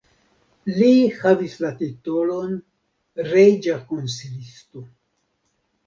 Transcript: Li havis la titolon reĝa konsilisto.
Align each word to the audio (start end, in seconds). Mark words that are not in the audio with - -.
Li 0.77 0.87
havis 1.17 1.53
la 1.65 1.71
titolon 1.83 2.57
reĝa 3.31 3.79
konsilisto. 3.95 4.87